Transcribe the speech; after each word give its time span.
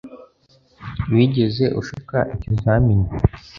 Wigeze 1.13 1.65
ushuka 1.79 2.17
ikizamini 2.35 3.07